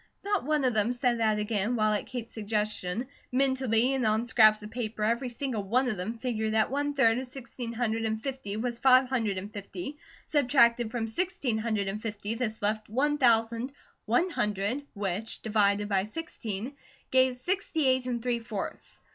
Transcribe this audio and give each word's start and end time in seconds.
Not 0.23 0.45
one 0.45 0.65
of 0.65 0.73
them 0.73 0.93
said 0.93 1.19
that 1.19 1.37
again, 1.37 1.75
while 1.75 1.93
at 1.93 2.07
Kate's 2.07 2.33
suggestion, 2.33 3.05
mentally 3.31 3.93
and 3.93 4.03
on 4.03 4.25
scraps 4.25 4.63
of 4.63 4.71
paper, 4.71 5.03
every 5.03 5.29
single 5.29 5.61
one 5.61 5.87
of 5.89 5.95
them 5.95 6.17
figured 6.17 6.53
that 6.55 6.71
one 6.71 6.95
third 6.95 7.19
of 7.19 7.27
sixteen 7.27 7.71
hundred 7.73 8.05
and 8.05 8.19
fifty 8.19 8.57
was 8.57 8.79
five 8.79 9.09
hundred 9.09 9.37
and 9.37 9.53
fifty; 9.53 9.99
subtracted 10.25 10.89
from 10.89 11.07
sixteen 11.07 11.59
hundred 11.59 11.87
and 11.87 12.01
fifty 12.01 12.33
this 12.33 12.63
left 12.63 12.89
one 12.89 13.19
thousand 13.19 13.73
one 14.05 14.31
hundred, 14.31 14.81
which, 14.95 15.43
divided 15.43 15.87
by 15.87 16.03
sixteen, 16.05 16.73
gave 17.11 17.35
sixty 17.35 17.85
eight 17.85 18.07
and 18.07 18.23
three 18.23 18.39
fourths. 18.39 18.99